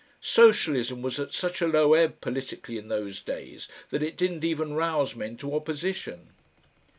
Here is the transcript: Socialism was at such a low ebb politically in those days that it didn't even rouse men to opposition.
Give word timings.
Socialism 0.21 1.03
was 1.03 1.19
at 1.19 1.31
such 1.31 1.61
a 1.61 1.67
low 1.67 1.93
ebb 1.93 2.21
politically 2.21 2.75
in 2.79 2.87
those 2.87 3.21
days 3.21 3.67
that 3.91 4.01
it 4.01 4.17
didn't 4.17 4.43
even 4.43 4.73
rouse 4.73 5.15
men 5.15 5.37
to 5.37 5.53
opposition. 5.53 6.29